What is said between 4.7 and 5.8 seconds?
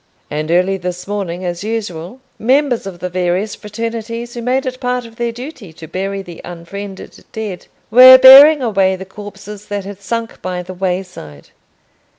part of their duty